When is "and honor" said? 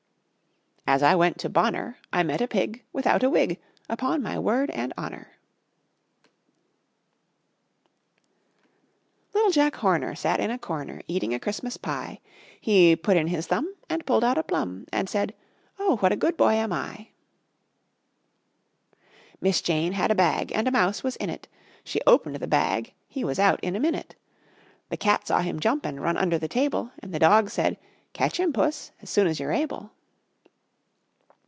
4.71-5.37